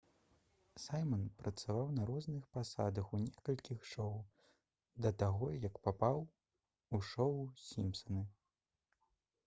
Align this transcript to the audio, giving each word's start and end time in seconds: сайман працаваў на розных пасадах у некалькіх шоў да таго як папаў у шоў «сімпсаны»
сайман 0.83 1.25
працаваў 1.41 1.89
на 1.97 2.05
розных 2.11 2.47
пасадах 2.55 3.11
у 3.17 3.21
некалькіх 3.27 3.83
шоў 3.91 4.15
да 5.07 5.11
таго 5.25 5.51
як 5.69 5.77
папаў 5.89 6.17
у 6.95 7.03
шоў 7.13 7.37
«сімпсаны» 7.67 8.23